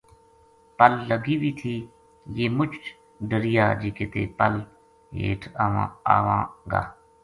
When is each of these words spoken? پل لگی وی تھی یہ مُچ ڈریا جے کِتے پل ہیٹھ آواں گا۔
پل 0.77 0.91
لگی 1.09 1.35
وی 1.41 1.51
تھی 1.59 1.75
یہ 2.37 2.45
مُچ 2.55 2.73
ڈریا 3.29 3.65
جے 3.79 3.89
کِتے 3.97 4.23
پل 4.37 4.53
ہیٹھ 5.17 5.47
آواں 6.15 6.43
گا۔ 6.71 6.81